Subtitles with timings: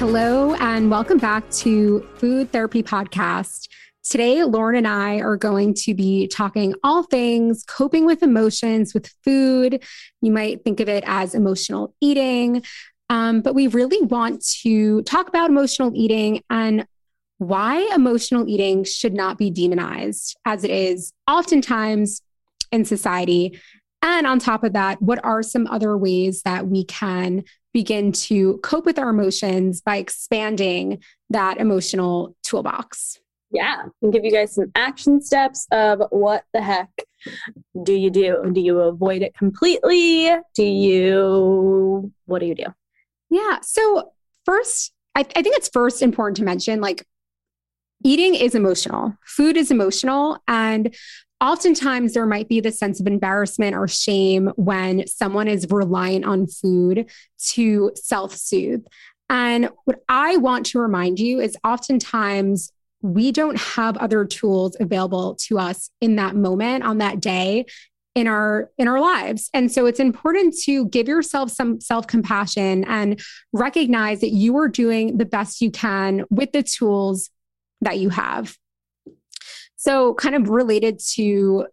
[0.00, 3.68] Hello, and welcome back to Food Therapy Podcast.
[4.02, 9.12] Today, Lauren and I are going to be talking all things coping with emotions with
[9.22, 9.84] food.
[10.22, 12.62] You might think of it as emotional eating,
[13.10, 16.86] um, but we really want to talk about emotional eating and
[17.36, 22.22] why emotional eating should not be demonized as it is oftentimes
[22.72, 23.60] in society.
[24.00, 28.58] And on top of that, what are some other ways that we can begin to
[28.58, 33.18] cope with our emotions by expanding that emotional toolbox.
[33.52, 36.90] Yeah, and give you guys some action steps of what the heck
[37.82, 38.50] do you do?
[38.52, 40.30] Do you avoid it completely?
[40.54, 42.66] Do you, what do you do?
[43.28, 43.58] Yeah.
[43.62, 44.12] So,
[44.44, 47.04] first, I, I think it's first important to mention like
[48.04, 50.38] eating is emotional, food is emotional.
[50.48, 50.94] And
[51.40, 56.46] oftentimes there might be the sense of embarrassment or shame when someone is reliant on
[56.46, 57.10] food
[57.52, 58.84] to self soothe.
[59.28, 65.34] And what I want to remind you is oftentimes we don't have other tools available
[65.36, 67.64] to us in that moment on that day
[68.16, 73.20] in our in our lives and so it's important to give yourself some self-compassion and
[73.52, 77.30] recognize that you are doing the best you can with the tools
[77.80, 78.56] that you have
[79.80, 81.66] so, kind of related to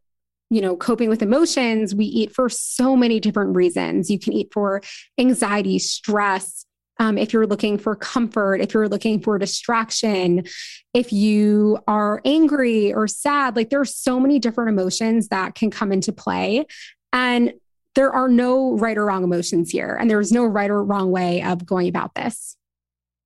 [0.50, 4.10] you know, coping with emotions, we eat for so many different reasons.
[4.10, 4.82] You can eat for
[5.18, 6.66] anxiety, stress,
[7.00, 10.46] um, if you're looking for comfort, if you're looking for distraction,
[10.94, 15.70] if you are angry or sad, like there are so many different emotions that can
[15.70, 16.66] come into play.
[17.12, 17.56] And
[17.96, 19.98] there are no right or wrong emotions here.
[20.00, 22.56] And there's no right or wrong way of going about this.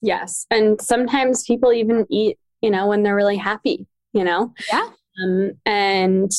[0.02, 0.48] Yes.
[0.50, 4.54] And sometimes people even eat, you know, when they're really happy you know?
[4.72, 4.90] Yeah.
[5.24, 6.32] Um, and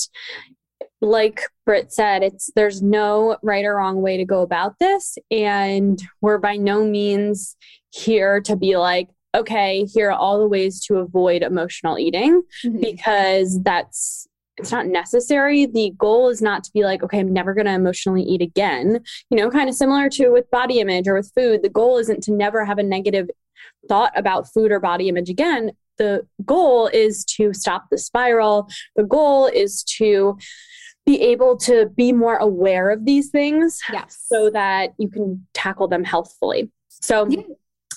[1.00, 5.18] like Britt said, it's there's no right or wrong way to go about this.
[5.30, 7.56] And we're by no means
[7.90, 12.80] here to be like, okay, here are all the ways to avoid emotional eating mm-hmm.
[12.80, 14.26] because that's
[14.58, 15.64] it's not necessary.
[15.64, 19.02] The goal is not to be like, okay, I'm never going to emotionally eat again.
[19.30, 21.62] You know, kind of similar to with body image or with food.
[21.62, 23.30] The goal isn't to never have a negative
[23.88, 28.68] thought about food or body image again the goal is to stop the spiral.
[28.96, 30.38] The goal is to
[31.04, 34.24] be able to be more aware of these things yes.
[34.26, 36.70] so that you can tackle them healthfully.
[36.88, 37.42] So, yeah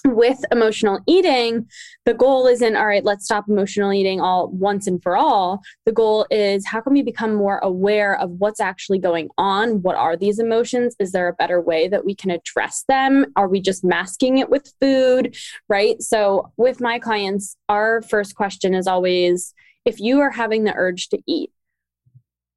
[0.06, 1.68] with emotional eating,
[2.06, 5.62] the goal isn't, all right, let's stop emotional eating all once and for all.
[5.86, 9.82] The goal is, how can we become more aware of what's actually going on?
[9.82, 10.96] What are these emotions?
[11.00, 13.26] Is there a better way that we can address them?
[13.36, 15.36] Are we just masking it with food?
[15.68, 16.02] Right.
[16.02, 19.54] So, with my clients, our first question is always
[19.86, 21.52] if you are having the urge to eat,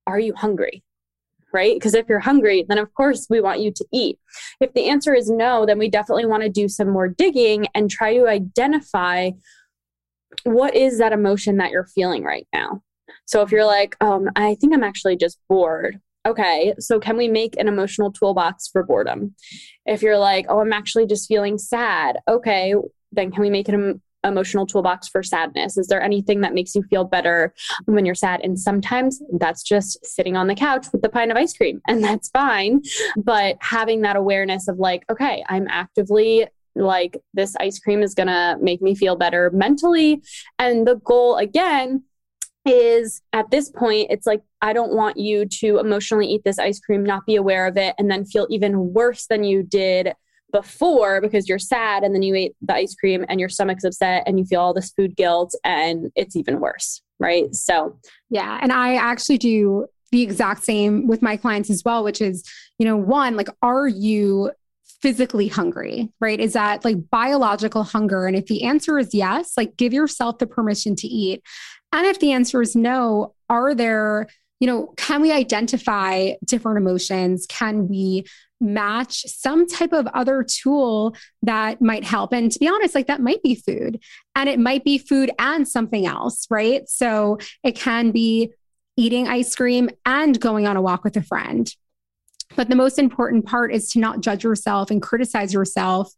[0.07, 0.83] are you hungry?
[1.53, 1.75] Right?
[1.75, 4.19] Because if you're hungry, then of course we want you to eat.
[4.61, 7.91] If the answer is no, then we definitely want to do some more digging and
[7.91, 9.31] try to identify
[10.45, 12.83] what is that emotion that you're feeling right now.
[13.25, 16.01] So if you're like, um, I think I'm actually just bored.
[16.27, 19.35] Okay, so can we make an emotional toolbox for boredom?
[19.87, 22.19] If you're like, oh, I'm actually just feeling sad.
[22.29, 22.75] Okay,
[23.13, 25.77] then can we make an emotional toolbox for sadness?
[25.77, 27.55] Is there anything that makes you feel better
[27.87, 28.41] when you're sad?
[28.43, 32.03] And sometimes that's just sitting on the couch with the pint of ice cream, and
[32.03, 32.83] that's fine.
[33.17, 38.29] But having that awareness of like, okay, I'm actively like this ice cream is going
[38.29, 40.23] to make me feel better mentally.
[40.59, 42.05] And the goal again
[42.65, 46.79] is at this point, it's like, I don't want you to emotionally eat this ice
[46.79, 50.13] cream, not be aware of it, and then feel even worse than you did
[50.53, 54.23] before because you're sad and then you ate the ice cream and your stomach's upset
[54.27, 57.03] and you feel all this food guilt and it's even worse.
[57.21, 57.55] Right.
[57.55, 57.99] So,
[58.31, 58.59] yeah.
[58.63, 62.45] And I actually do the exact same with my clients as well, which is,
[62.79, 64.53] you know, one, like, are you
[65.03, 66.41] physically hungry, right?
[66.41, 68.27] Is that like biological hunger?
[68.27, 71.43] And if the answer is yes, like give yourself the permission to eat.
[71.93, 74.27] And if the answer is no, are there,
[74.61, 77.47] you know, can we identify different emotions?
[77.49, 78.25] Can we
[78.61, 82.33] match some type of other tool that might help.
[82.33, 84.01] And to be honest, like that might be food
[84.35, 86.89] and it might be food and something else, right?
[86.89, 88.53] So it can be
[88.99, 91.73] eating ice cream, and going on a walk with a friend.
[92.57, 96.13] But the most important part is to not judge yourself and criticize yourself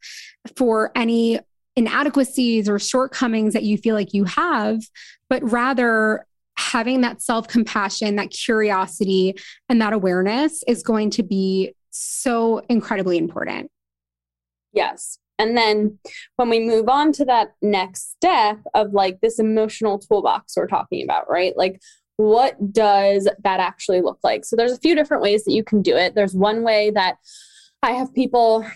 [0.56, 1.38] for any
[1.76, 4.81] inadequacies or shortcomings that you feel like you have,
[5.28, 6.26] but rather
[6.56, 9.34] having that self compassion, that curiosity,
[9.69, 13.70] and that awareness is going to be so incredibly important.
[14.72, 15.19] Yes.
[15.38, 15.98] And then
[16.37, 21.02] when we move on to that next step of like this emotional toolbox we're talking
[21.02, 21.56] about, right?
[21.56, 21.81] Like,
[22.19, 24.44] what does that actually look like?
[24.44, 26.14] So, there's a few different ways that you can do it.
[26.14, 27.16] There's one way that
[27.82, 28.66] I have people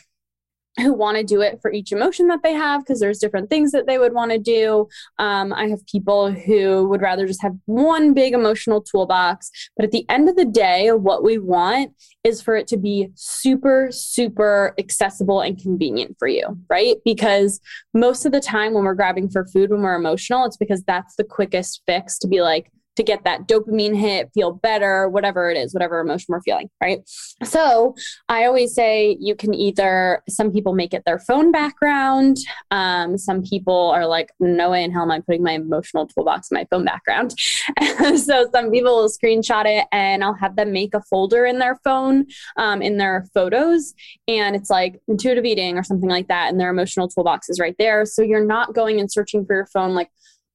[0.78, 3.70] who want to do it for each emotion that they have because there's different things
[3.72, 4.88] that they would want to do.
[5.18, 9.50] Um, I have people who would rather just have one big emotional toolbox.
[9.76, 11.92] But at the end of the day, what we want
[12.24, 16.96] is for it to be super, super accessible and convenient for you, right?
[17.04, 17.60] Because
[17.92, 21.14] most of the time when we're grabbing for food, when we're emotional, it's because that's
[21.16, 25.56] the quickest fix to be like, to get that dopamine hit, feel better, whatever it
[25.56, 27.00] is, whatever emotion we're feeling, right?
[27.42, 27.94] So
[28.28, 32.36] I always say you can either, some people make it their phone background.
[32.70, 36.50] Um, some people are like, no way in hell am I putting my emotional toolbox
[36.50, 37.34] in my phone background.
[38.18, 41.76] so some people will screenshot it and I'll have them make a folder in their
[41.84, 42.26] phone,
[42.56, 43.94] um, in their photos.
[44.28, 46.50] And it's like intuitive eating or something like that.
[46.50, 48.04] And their emotional toolbox is right there.
[48.04, 50.10] So you're not going and searching for your phone like,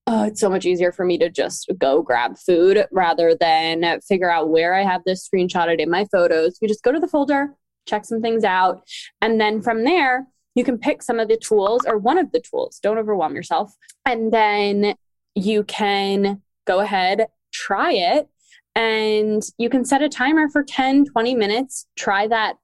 [0.09, 4.31] oh, it's so much easier for me to just go grab food rather than figure
[4.31, 6.57] out where I have this screenshotted in my photos.
[6.61, 7.53] You just go to the folder,
[7.87, 8.81] check some things out,
[9.21, 10.25] and then from there,
[10.55, 12.79] you can pick some of the tools or one of the tools.
[12.81, 13.71] Don't overwhelm yourself.
[14.03, 14.95] And then
[15.35, 18.27] you can go ahead, try it,
[18.73, 21.85] and you can set a timer for 10, 20 minutes.
[21.95, 22.55] Try that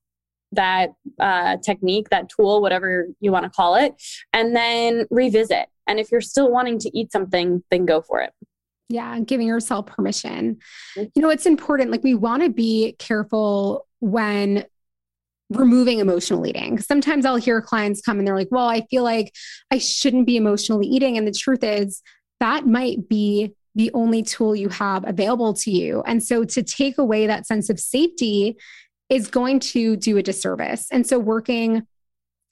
[0.51, 3.93] that uh, technique, that tool, whatever you want to call it,
[4.33, 8.31] and then revisit and if you're still wanting to eat something, then go for it.
[8.89, 10.59] Yeah, giving yourself permission.
[10.95, 11.07] Mm-hmm.
[11.15, 11.91] You know, it's important.
[11.91, 14.65] Like, we want to be careful when
[15.49, 16.79] removing emotional eating.
[16.79, 19.33] Sometimes I'll hear clients come and they're like, well, I feel like
[19.71, 21.17] I shouldn't be emotionally eating.
[21.17, 22.01] And the truth is,
[22.39, 26.01] that might be the only tool you have available to you.
[26.05, 28.57] And so to take away that sense of safety
[29.09, 30.87] is going to do a disservice.
[30.91, 31.85] And so working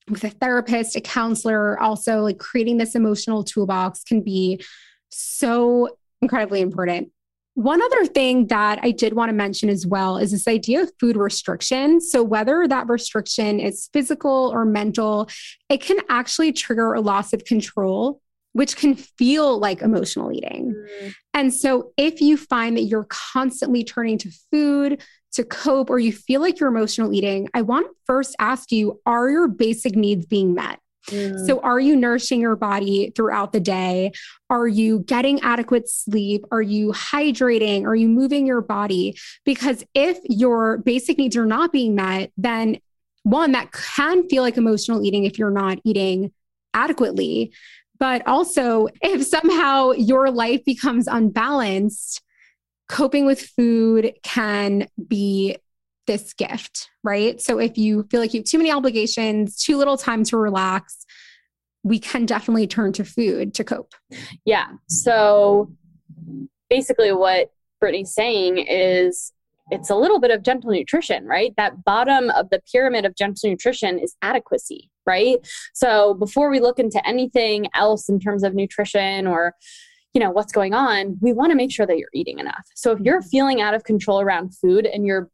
[0.10, 4.62] with a therapist, a counselor, also like creating this emotional toolbox can be
[5.10, 5.90] so
[6.22, 7.10] incredibly important.
[7.56, 10.92] One other thing that I did want to mention as well is this idea of
[11.00, 12.02] food restriction.
[12.02, 15.30] So, whether that restriction is physical or mental,
[15.70, 18.22] it can actually trigger a loss of control,
[18.54, 20.74] which can feel like emotional eating.
[20.74, 21.14] Mm.
[21.36, 25.04] And so, if you find that you're constantly turning to food
[25.34, 29.02] to cope or you feel like you're emotional eating, I want to first ask you
[29.06, 30.80] are your basic needs being met?
[31.08, 31.46] Mm.
[31.46, 34.14] So, are you nourishing your body throughout the day?
[34.50, 36.46] Are you getting adequate sleep?
[36.52, 37.86] Are you hydrating?
[37.86, 39.18] Are you moving your body?
[39.44, 42.80] Because if your basic needs are not being met, then
[43.24, 46.32] one, that can feel like emotional eating if you're not eating
[46.74, 47.54] adequately.
[48.00, 52.22] But also, if somehow your life becomes unbalanced,
[52.90, 55.58] coping with food can be
[56.08, 57.40] this gift, right?
[57.42, 61.06] So if you feel like you have too many obligations, too little time to relax,
[61.84, 63.94] we can definitely turn to food to cope.
[64.46, 64.68] Yeah.
[64.90, 65.72] So
[66.70, 69.34] basically, what Brittany's saying is
[69.72, 71.54] it's a little bit of gentle nutrition, right?
[71.58, 75.38] That bottom of the pyramid of gentle nutrition is adequacy, right?
[75.74, 79.56] So before we look into anything else in terms of nutrition or
[80.14, 82.66] you know what's going on we want to make sure that you're eating enough.
[82.76, 83.30] So if you're mm-hmm.
[83.30, 85.30] feeling out of control around food and you're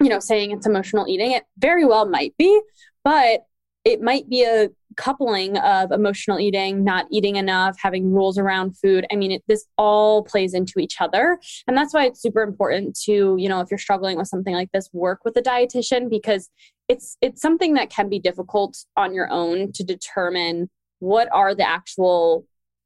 [0.00, 2.60] you know saying it's emotional eating it very well might be
[3.04, 3.44] but
[3.84, 9.06] it might be a coupling of emotional eating not eating enough having rules around food.
[9.12, 11.38] I mean it, this all plays into each other.
[11.66, 14.70] And that's why it's super important to you know if you're struggling with something like
[14.72, 16.50] this work with a dietitian because
[16.88, 21.68] it's it's something that can be difficult on your own to determine what are the
[21.68, 22.44] actual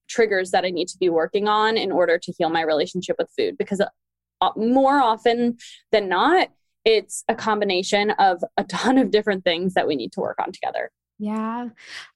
[0.09, 3.31] triggers that I need to be working on in order to heal my relationship with
[3.37, 5.59] food because uh, more often
[5.91, 6.49] than not,
[6.85, 10.53] it's a combination of a ton of different things that we need to work on
[10.53, 10.91] together.
[11.19, 11.69] Yeah.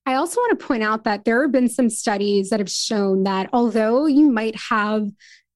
[0.04, 3.22] I also want to point out that there have been some studies that have shown
[3.22, 5.08] that although you might have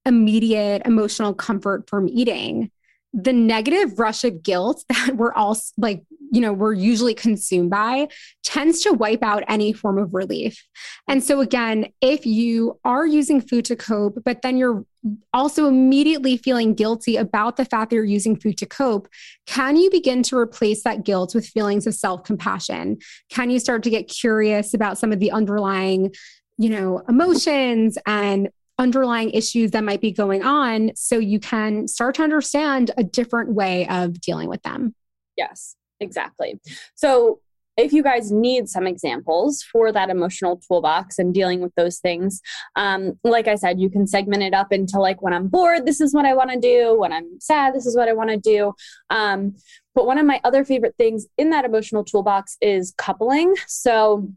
[0.06, 2.70] immediate emotional comfort from eating,
[3.12, 6.02] the negative rush of guilt that we're all like
[6.32, 8.06] you know we're usually consumed by
[8.44, 10.64] tends to wipe out any form of relief.
[11.08, 14.84] And so again if you are using food to cope but then you're
[15.32, 19.08] also immediately feeling guilty about the fact that you're using food to cope
[19.46, 22.98] can you begin to replace that guilt with feelings of self-compassion?
[23.30, 26.14] Can you start to get curious about some of the underlying
[26.58, 32.14] you know emotions and underlying issues that might be going on so you can start
[32.16, 34.94] to understand a different way of dealing with them.
[35.36, 36.58] Yes, exactly.
[36.94, 37.40] So
[37.76, 42.40] if you guys need some examples for that emotional toolbox and dealing with those things,
[42.76, 46.00] um, like I said, you can segment it up into like when I'm bored, this
[46.00, 46.98] is what I want to do.
[46.98, 48.72] When I'm sad, this is what I want to do.
[49.08, 49.54] Um,
[49.94, 53.54] but one of my other favorite things in that emotional toolbox is coupling.
[53.66, 54.28] So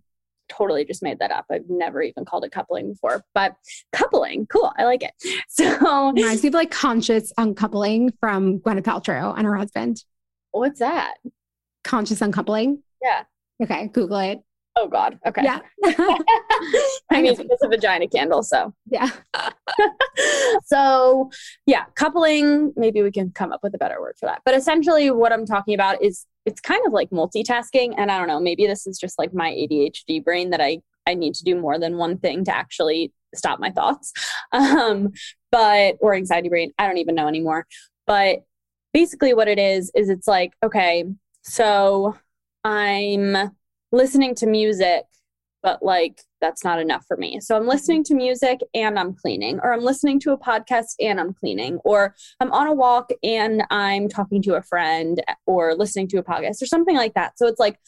[0.57, 1.45] totally just made that up.
[1.51, 3.55] I've never even called it coupling before, but
[3.91, 4.72] coupling, cool.
[4.77, 5.13] I like it.
[5.50, 10.03] So reminds me of like conscious uncoupling from Gwyneth Paltrow and her husband.
[10.51, 11.15] What's that?
[11.83, 12.81] Conscious uncoupling.
[13.01, 13.24] Yeah.
[13.62, 14.39] Okay, Google it.
[14.75, 15.19] Oh God.
[15.25, 15.43] Okay.
[15.43, 15.60] Yeah.
[15.86, 19.12] I mean, it's a vagina candle, so yeah.
[20.65, 21.29] so
[21.65, 22.74] yeah, coupling.
[22.75, 24.41] Maybe we can come up with a better word for that.
[24.45, 28.27] But essentially, what I'm talking about is it's kind of like multitasking, and I don't
[28.27, 28.39] know.
[28.39, 31.79] Maybe this is just like my ADHD brain that I I need to do more
[31.79, 34.13] than one thing to actually stop my thoughts.
[34.53, 35.13] Um,
[35.51, 36.71] but or anxiety brain.
[36.77, 37.65] I don't even know anymore.
[38.05, 38.43] But
[38.93, 41.05] basically, what it is is it's like okay,
[41.41, 42.15] so
[42.63, 43.51] I'm
[43.91, 45.03] listening to music,
[45.63, 47.39] but like that's not enough for me.
[47.39, 51.17] So I'm listening to music and I'm cleaning, or I'm listening to a podcast and
[51.17, 56.09] I'm cleaning, or I'm on a walk and I'm talking to a friend or listening
[56.09, 57.39] to a podcast or something like that.
[57.39, 57.79] So it's like,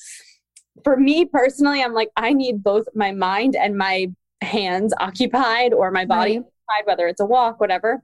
[0.86, 4.08] for me personally, I'm like, I need both my mind and my
[4.42, 6.46] hands occupied or my body right.
[6.46, 8.02] occupied, whether it's a walk, whatever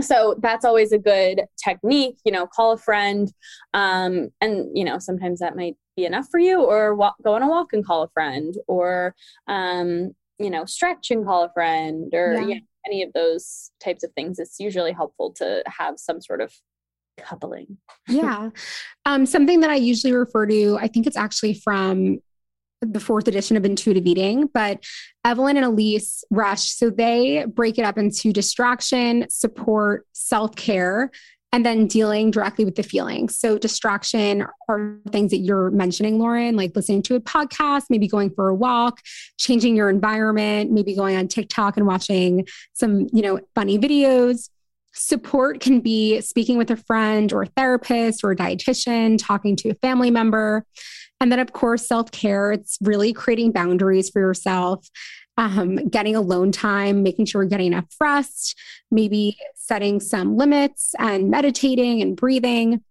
[0.00, 3.32] so that's always a good technique you know call a friend
[3.74, 7.42] um, and you know sometimes that might be enough for you or walk, go on
[7.42, 9.14] a walk and call a friend or
[9.48, 12.40] um, you know stretch and call a friend or yeah.
[12.40, 16.40] you know, any of those types of things it's usually helpful to have some sort
[16.40, 16.54] of
[17.18, 17.76] coupling
[18.08, 18.50] yeah
[19.04, 22.18] um, something that i usually refer to i think it's actually from
[22.80, 24.84] the fourth edition of intuitive eating, but
[25.24, 31.10] Evelyn and Elyse Resch so they break it up into distraction, support, self care,
[31.52, 33.38] and then dealing directly with the feelings.
[33.38, 38.30] So, distraction are things that you're mentioning, Lauren, like listening to a podcast, maybe going
[38.30, 39.00] for a walk,
[39.38, 44.50] changing your environment, maybe going on TikTok and watching some, you know, funny videos.
[44.92, 49.70] Support can be speaking with a friend or a therapist or a dietitian, talking to
[49.70, 50.64] a family member.
[51.20, 52.52] And then, of course, self care.
[52.52, 54.86] It's really creating boundaries for yourself,
[55.38, 58.58] um, getting alone time, making sure we're getting enough rest,
[58.90, 62.82] maybe setting some limits and meditating and breathing.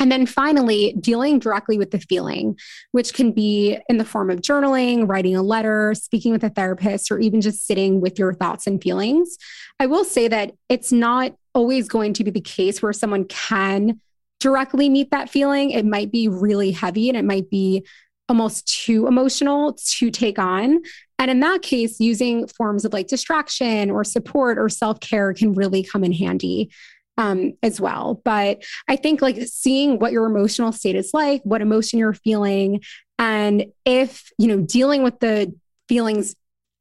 [0.00, 2.58] And then finally, dealing directly with the feeling,
[2.92, 7.10] which can be in the form of journaling, writing a letter, speaking with a therapist,
[7.10, 9.36] or even just sitting with your thoughts and feelings.
[9.78, 14.00] I will say that it's not always going to be the case where someone can
[14.40, 17.84] directly meet that feeling, it might be really heavy and it might be
[18.28, 20.80] almost too emotional to take on.
[21.22, 25.54] And in that case, using forms of like distraction or support or self care can
[25.54, 26.72] really come in handy
[27.16, 28.20] um, as well.
[28.24, 32.82] But I think like seeing what your emotional state is like, what emotion you're feeling,
[33.20, 35.54] and if, you know, dealing with the
[35.88, 36.34] feelings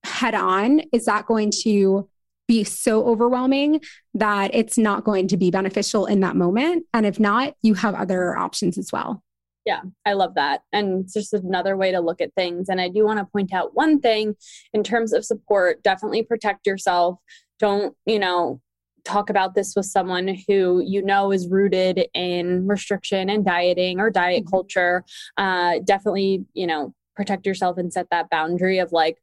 [0.03, 2.09] head on, is that going to
[2.47, 3.79] be so overwhelming
[4.15, 6.87] that it's not going to be beneficial in that moment.
[6.95, 9.21] And if not, you have other options as well.
[9.65, 10.61] Yeah, I love that.
[10.73, 12.67] And it's just another way to look at things.
[12.67, 14.35] And I do want to point out one thing
[14.73, 17.19] in terms of support definitely protect yourself.
[17.59, 18.59] Don't, you know,
[19.03, 24.09] talk about this with someone who you know is rooted in restriction and dieting or
[24.09, 24.49] diet mm-hmm.
[24.49, 25.03] culture.
[25.37, 29.17] Uh, definitely, you know, protect yourself and set that boundary of like,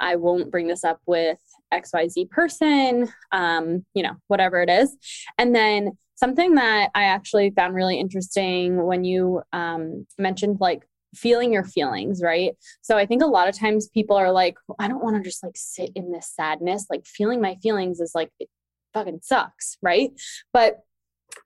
[0.00, 1.38] I won't bring this up with
[1.72, 4.96] XYZ person, um, you know, whatever it is.
[5.38, 11.52] And then something that I actually found really interesting when you um, mentioned like feeling
[11.52, 12.54] your feelings, right?
[12.82, 15.42] So I think a lot of times people are like, I don't want to just
[15.42, 16.86] like sit in this sadness.
[16.90, 18.48] Like feeling my feelings is like, it
[18.94, 20.10] fucking sucks, right?
[20.52, 20.80] But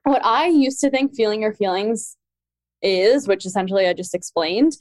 [0.05, 2.17] what I used to think feeling your feelings
[2.83, 4.73] is, which essentially I just explained,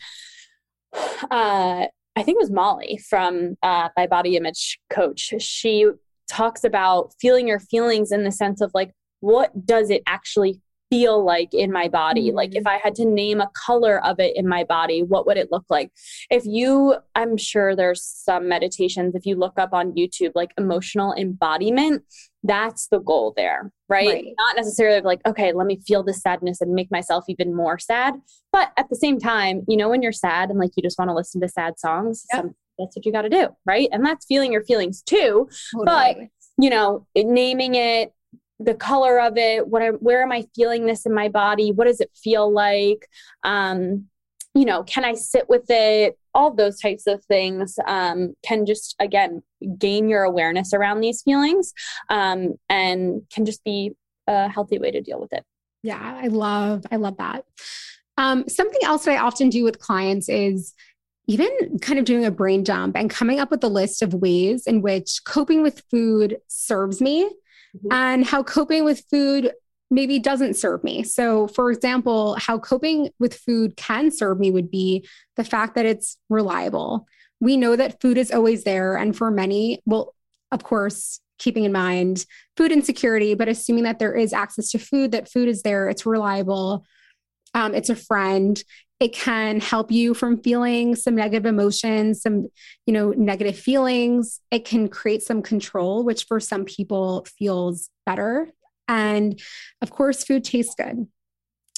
[0.94, 5.34] uh, I think it was Molly from uh, my body image coach.
[5.40, 5.86] She
[6.30, 11.24] talks about feeling your feelings in the sense of like, what does it actually feel
[11.24, 12.30] like in my body?
[12.30, 12.36] Mm-hmm.
[12.36, 15.38] Like, if I had to name a color of it in my body, what would
[15.38, 15.92] it look like?
[16.32, 21.14] If you, I'm sure there's some meditations, if you look up on YouTube, like emotional
[21.14, 22.04] embodiment,
[22.42, 24.08] that's the goal there, right?
[24.08, 24.26] right?
[24.40, 28.16] Not necessarily like, okay, let me feel this sadness and make myself even more sad.
[28.52, 31.10] But at the same time, you know, when you're sad and like you just want
[31.10, 32.42] to listen to sad songs, yep.
[32.42, 33.90] some, that's what you got to do, right?
[33.92, 35.50] And that's feeling your feelings too.
[35.72, 35.86] Totally.
[35.86, 36.18] But,
[36.58, 38.14] you know, naming it,
[38.60, 41.72] the color of it, what I, where am I feeling this in my body?
[41.72, 43.08] What does it feel like?
[43.44, 44.06] Um,
[44.54, 46.18] you know, can I sit with it?
[46.34, 49.42] all those types of things um, can just again
[49.78, 51.74] gain your awareness around these feelings
[52.10, 53.92] um, and can just be
[54.28, 55.44] a healthy way to deal with it
[55.84, 57.46] yeah i love i love that
[58.18, 60.74] um, something else that i often do with clients is
[61.28, 61.50] even
[61.80, 64.82] kind of doing a brain dump and coming up with a list of ways in
[64.82, 67.30] which coping with food serves me
[67.76, 67.92] mm-hmm.
[67.92, 69.52] and how coping with food
[69.92, 71.04] maybe doesn't serve me.
[71.04, 75.86] So, for example, how coping with food can serve me would be the fact that
[75.86, 77.08] it's reliable.
[77.40, 78.96] We know that food is always there.
[78.96, 80.14] And for many, well,
[80.52, 82.26] of course, keeping in mind
[82.58, 86.06] food insecurity, but assuming that there is access to food, that food is there, it's
[86.06, 86.86] reliable,
[87.54, 88.62] um, it's a friend.
[89.00, 92.48] It can help you from feeling some negative emotions, some,
[92.86, 94.42] you know, negative feelings.
[94.52, 98.52] It can create some control, which for some people feels better
[98.90, 99.40] and
[99.82, 101.08] of course, food tastes good.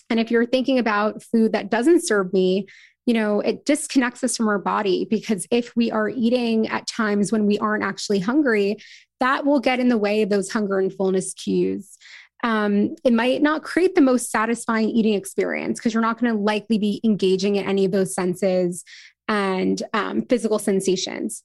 [0.09, 2.67] And if you're thinking about food that doesn't serve me,
[3.05, 7.31] you know, it disconnects us from our body because if we are eating at times
[7.31, 8.77] when we aren't actually hungry,
[9.19, 11.97] that will get in the way of those hunger and fullness cues.
[12.43, 16.39] Um, it might not create the most satisfying eating experience because you're not going to
[16.39, 18.83] likely be engaging in any of those senses
[19.27, 21.43] and um, physical sensations.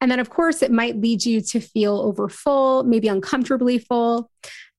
[0.00, 4.30] And then, of course, it might lead you to feel over full, maybe uncomfortably full.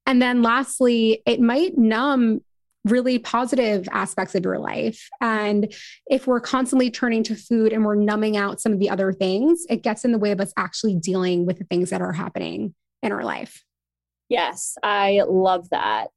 [0.05, 2.41] And then lastly, it might numb
[2.85, 5.07] really positive aspects of your life.
[5.21, 5.73] And
[6.09, 9.65] if we're constantly turning to food and we're numbing out some of the other things,
[9.69, 12.73] it gets in the way of us actually dealing with the things that are happening
[13.03, 13.63] in our life.
[14.29, 16.11] Yes, I love that.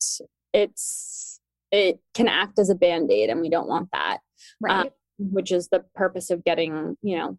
[0.53, 1.41] It's
[1.71, 4.19] it can act as a band-aid and we don't want that.
[4.61, 4.87] Right.
[4.87, 7.39] Um, which is the purpose of getting, you know,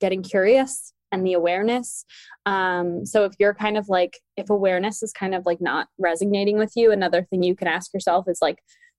[0.00, 2.04] getting curious and the awareness.
[2.44, 6.58] Um, so if you're kind of like, if awareness is kind of like not resonating
[6.58, 8.58] with you, another thing you can ask yourself is like,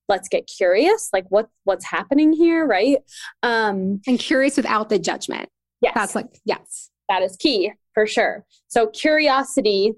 [0.10, 3.00] let's get curious, like what what's happening here, right?
[3.44, 5.50] Um, and curious without the judgment.
[5.82, 8.46] Yes, that's like yes, that is key for sure.
[8.68, 9.94] So curiosity,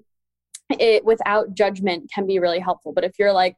[0.78, 2.92] it without judgment can be really helpful.
[2.92, 3.56] But if you're like,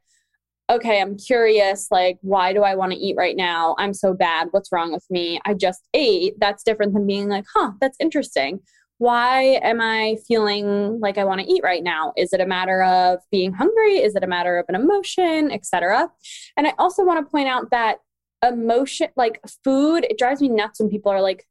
[0.70, 3.74] okay, I'm curious, like, why do I want to eat right now?
[3.78, 4.48] I'm so bad.
[4.52, 5.40] What's wrong with me?
[5.44, 6.34] I just ate.
[6.38, 8.60] That's different than being like, huh, that's interesting.
[8.98, 12.12] Why am I feeling like I want to eat right now?
[12.16, 13.96] Is it a matter of being hungry?
[13.96, 16.08] Is it a matter of an emotion, etc.?
[16.56, 17.98] And I also want to point out that
[18.42, 21.46] emotion, like food, it drives me nuts when people are like,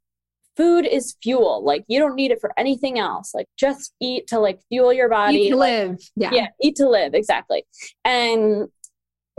[0.62, 1.64] food is fuel.
[1.66, 3.34] Like you don't need it for anything else.
[3.34, 5.38] Like just eat to like fuel your body.
[5.38, 5.98] Eat to like, live.
[6.16, 6.30] Yeah.
[6.34, 6.48] Yeah.
[6.62, 7.16] Eat to live.
[7.16, 7.66] Exactly.
[8.06, 8.68] And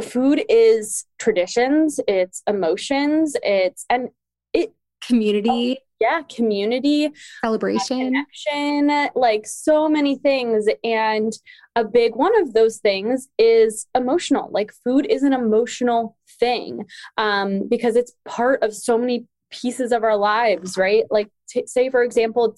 [0.01, 4.09] food is traditions, it's emotions, it's and
[4.53, 4.75] it
[5.07, 5.79] community.
[5.79, 7.11] Oh, yeah, community,
[7.45, 10.67] celebration, connection, like so many things.
[10.83, 11.33] And
[11.77, 14.51] a big one of those things is emotional.
[14.51, 16.87] Like food is an emotional thing
[17.19, 21.05] um, because it's part of so many pieces of our lives, right?
[21.11, 22.57] Like, t- say, for example,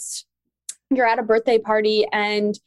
[0.90, 2.58] you're at a birthday party and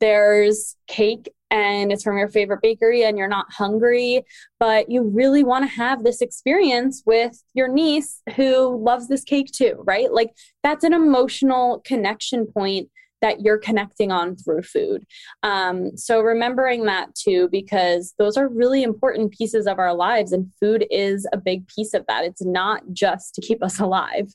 [0.00, 4.24] there's cake and it's from your favorite bakery and you're not hungry,
[4.58, 9.50] but you really want to have this experience with your niece who loves this cake
[9.52, 10.12] too, right?
[10.12, 10.30] Like
[10.62, 12.90] that's an emotional connection point
[13.22, 15.04] that you're connecting on through food.
[15.42, 20.52] Um, so remembering that too, because those are really important pieces of our lives, and
[20.60, 22.24] food is a big piece of that.
[22.24, 24.28] It's not just to keep us alive.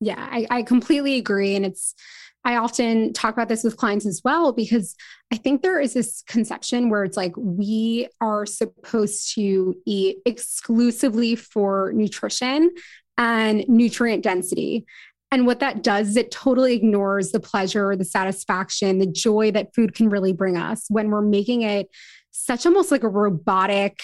[0.00, 1.54] Yeah, I, I completely agree.
[1.54, 1.94] And it's,
[2.44, 4.96] I often talk about this with clients as well because
[5.32, 11.36] I think there is this conception where it's like we are supposed to eat exclusively
[11.36, 12.72] for nutrition
[13.16, 14.86] and nutrient density.
[15.32, 19.74] And what that does is it totally ignores the pleasure, the satisfaction, the joy that
[19.74, 21.88] food can really bring us when we're making it
[22.32, 23.98] such almost like a robotic,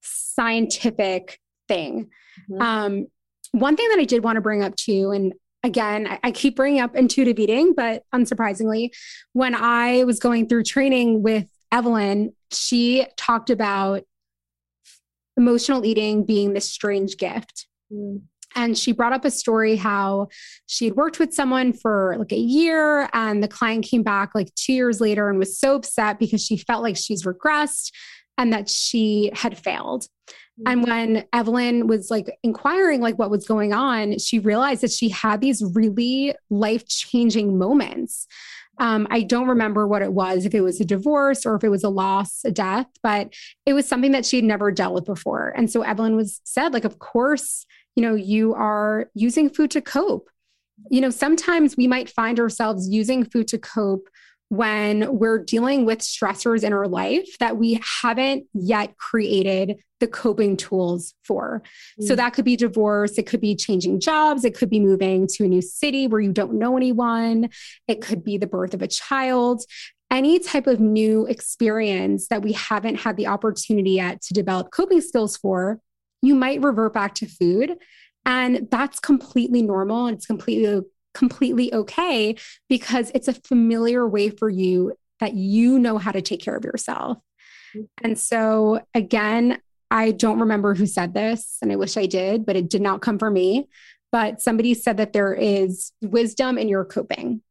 [0.00, 1.38] scientific
[1.68, 2.08] thing.
[2.50, 2.62] Mm-hmm.
[2.62, 3.06] Um,
[3.52, 6.56] one thing that I did want to bring up too, and again, I, I keep
[6.56, 8.90] bringing up intuitive eating, but unsurprisingly,
[9.34, 14.04] when I was going through training with Evelyn, she talked about
[15.36, 17.66] emotional eating being this strange gift.
[17.92, 18.22] Mm.
[18.56, 20.28] And she brought up a story how
[20.66, 24.52] she had worked with someone for like a year, and the client came back like
[24.54, 27.92] two years later and was so upset because she felt like she's regressed
[28.38, 30.08] and that she had failed.
[30.66, 30.90] And mm-hmm.
[30.90, 35.42] when Evelyn was like inquiring like what was going on, she realized that she had
[35.42, 38.26] these really life-changing moments.
[38.78, 41.70] Um, I don't remember what it was, if it was a divorce or if it
[41.70, 43.32] was a loss, a death, but
[43.64, 45.52] it was something that she had never dealt with before.
[45.56, 47.64] And so Evelyn was said, like, of course,
[47.96, 50.28] you know, you are using food to cope.
[50.90, 54.08] You know, sometimes we might find ourselves using food to cope
[54.48, 60.56] when we're dealing with stressors in our life that we haven't yet created the coping
[60.56, 61.62] tools for.
[62.00, 62.06] Mm.
[62.06, 65.44] So that could be divorce, it could be changing jobs, it could be moving to
[65.44, 67.48] a new city where you don't know anyone,
[67.88, 69.64] it could be the birth of a child.
[70.08, 75.00] Any type of new experience that we haven't had the opportunity yet to develop coping
[75.00, 75.80] skills for,
[76.26, 77.76] you might revert back to food.
[78.24, 80.06] And that's completely normal.
[80.06, 80.82] And It's completely
[81.14, 82.36] completely okay
[82.68, 86.64] because it's a familiar way for you that you know how to take care of
[86.64, 87.18] yourself.
[88.02, 89.60] And so, again,
[89.90, 93.00] I don't remember who said this, and I wish I did, but it did not
[93.00, 93.68] come from me.
[94.12, 97.42] But somebody said that there is wisdom in your coping.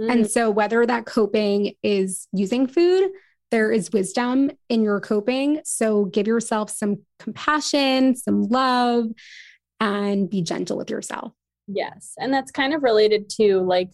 [0.00, 0.12] Mm.
[0.12, 3.10] And so, whether that coping is using food,
[3.50, 5.60] there is wisdom in your coping.
[5.64, 9.06] So, give yourself some compassion, some love,
[9.80, 11.32] and be gentle with yourself.
[11.66, 12.14] Yes.
[12.18, 13.90] And that's kind of related to like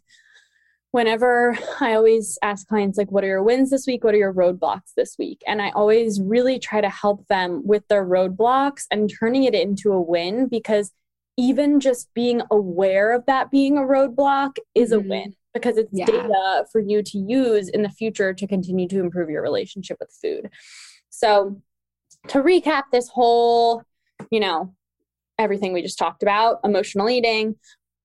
[0.92, 4.04] whenever I always ask clients, like, what are your wins this week?
[4.04, 5.42] What are your roadblocks this week?
[5.46, 9.92] And I always really try to help them with their roadblocks and turning it into
[9.92, 10.92] a win because
[11.36, 15.06] even just being aware of that being a roadblock is mm-hmm.
[15.06, 16.06] a win because it's yeah.
[16.06, 20.16] data for you to use in the future to continue to improve your relationship with
[20.22, 20.50] food.
[21.08, 21.60] So,
[22.28, 23.82] to recap this whole,
[24.30, 24.74] you know,
[25.38, 27.56] everything we just talked about, emotional eating.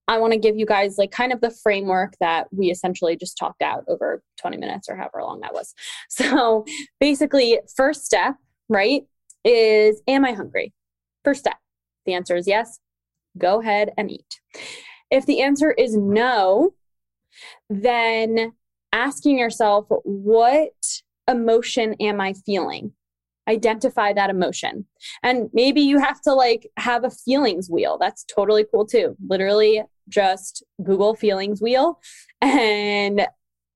[0.07, 3.37] I want to give you guys like kind of the framework that we essentially just
[3.37, 5.73] talked out over 20 minutes or however long that was.
[6.09, 6.65] So
[6.99, 8.35] basically, first step,
[8.69, 9.03] right,
[9.43, 10.73] is Am I hungry?
[11.23, 11.57] First step.
[12.05, 12.79] The answer is yes.
[13.37, 14.39] Go ahead and eat.
[15.11, 16.73] If the answer is no,
[17.69, 18.53] then
[18.91, 20.73] asking yourself, What
[21.27, 22.93] emotion am I feeling?
[23.47, 24.85] identify that emotion.
[25.23, 27.97] And maybe you have to like have a feelings wheel.
[27.99, 29.15] That's totally cool too.
[29.27, 31.99] Literally just Google feelings wheel
[32.41, 33.27] and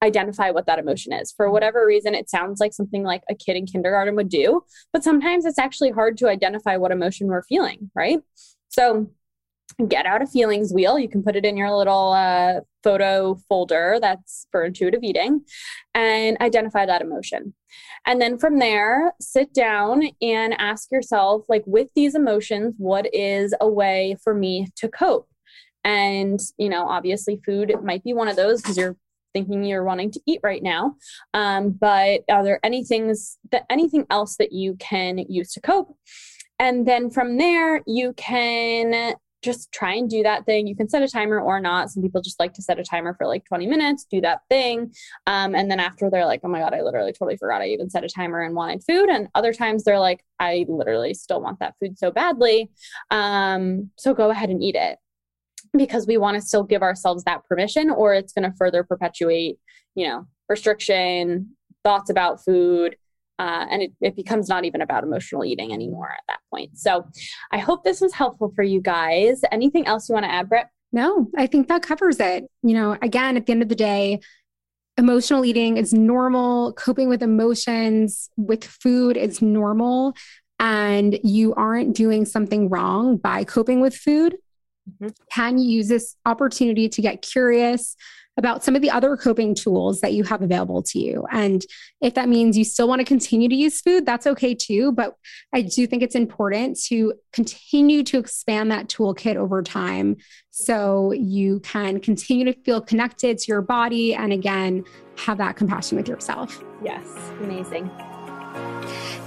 [0.01, 1.31] identify what that emotion is.
[1.31, 5.03] For whatever reason, it sounds like something like a kid in kindergarten would do, but
[5.03, 8.19] sometimes it's actually hard to identify what emotion we're feeling, right?
[8.69, 9.11] So
[9.87, 10.99] get out a feelings wheel.
[10.99, 15.41] You can put it in your little uh, photo folder that's for intuitive eating
[15.93, 17.53] and identify that emotion.
[18.05, 23.53] And then from there, sit down and ask yourself, like, with these emotions, what is
[23.59, 25.27] a way for me to cope?
[25.83, 28.95] And, you know, obviously, food might be one of those because you're
[29.33, 30.95] thinking you're wanting to eat right now.
[31.33, 35.95] Um, but are there any things that anything else that you can use to cope?
[36.57, 40.67] And then from there, you can just try and do that thing.
[40.67, 41.89] You can set a timer or not.
[41.89, 44.93] Some people just like to set a timer for like 20 minutes, do that thing.
[45.27, 47.89] Um, and then after they're like, oh my God, I literally totally forgot I even
[47.89, 49.09] set a timer and wanted food.
[49.09, 52.71] And other times they're like, I literally still want that food so badly.
[53.11, 54.97] Um, so go ahead and eat it
[55.75, 59.57] because we want to still give ourselves that permission or it's going to further perpetuate,
[59.95, 62.97] you know, restriction, thoughts about food,
[63.39, 66.77] uh, and it, it becomes not even about emotional eating anymore at that point.
[66.77, 67.07] So
[67.51, 69.41] I hope this was helpful for you guys.
[69.51, 70.67] Anything else you want to add, Britt?
[70.91, 72.49] No, I think that covers it.
[72.63, 74.19] You know, again, at the end of the day,
[74.97, 76.73] emotional eating is normal.
[76.73, 80.13] Coping with emotions with food is normal.
[80.59, 84.35] And you aren't doing something wrong by coping with food.
[84.89, 85.09] Mm-hmm.
[85.31, 87.95] Can you use this opportunity to get curious,
[88.39, 91.25] about some of the other coping tools that you have available to you.
[91.31, 91.63] And
[92.01, 94.91] if that means you still want to continue to use food, that's okay too.
[94.93, 95.15] But
[95.53, 100.17] I do think it's important to continue to expand that toolkit over time
[100.49, 104.83] so you can continue to feel connected to your body and again,
[105.17, 106.63] have that compassion with yourself.
[106.81, 107.05] Yes,
[107.41, 107.91] amazing.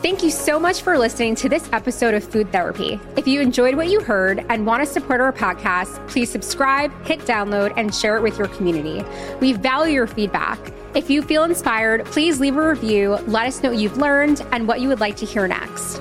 [0.03, 2.99] Thank you so much for listening to this episode of Food Therapy.
[3.17, 7.21] If you enjoyed what you heard and want to support our podcast, please subscribe, hit
[7.21, 9.05] download, and share it with your community.
[9.41, 10.59] We value your feedback.
[10.95, 14.67] If you feel inspired, please leave a review, let us know what you've learned and
[14.67, 16.01] what you would like to hear next.